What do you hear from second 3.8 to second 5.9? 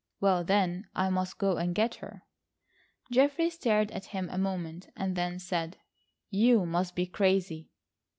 at him a moment, and then said: